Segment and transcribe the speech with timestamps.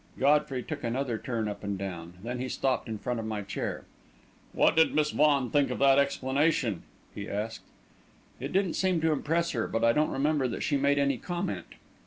[0.19, 3.83] Godfrey took another turn up and down, then he stopped in front of my chair.
[4.51, 6.81] "What did Miss Vaughan think of that explanation?"
[7.13, 7.61] he asked.
[8.39, 11.75] "It didn't seem to impress her, but I don't remember that she made any comment."